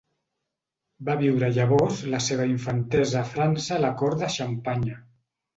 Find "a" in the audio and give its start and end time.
3.23-3.29, 3.77-3.81